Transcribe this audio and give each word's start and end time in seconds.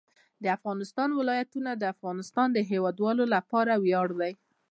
د 0.43 0.45
افغانستان 0.57 1.09
ولايتونه 1.19 1.71
د 1.75 1.83
افغانستان 1.93 2.47
د 2.53 2.57
هیوادوالو 2.71 3.23
لپاره 3.35 3.73
ویاړ 3.83 4.07
دی. 4.19 4.33